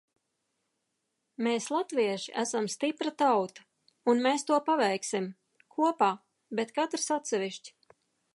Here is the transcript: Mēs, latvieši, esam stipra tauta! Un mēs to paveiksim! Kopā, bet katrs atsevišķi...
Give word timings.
Mēs, 1.47 1.67
latvieši, 1.75 2.33
esam 2.43 2.69
stipra 2.75 3.13
tauta! 3.23 3.67
Un 4.15 4.25
mēs 4.27 4.47
to 4.49 4.59
paveiksim! 4.71 5.29
Kopā, 5.77 6.11
bet 6.63 6.75
katrs 6.81 7.09
atsevišķi... 7.19 7.77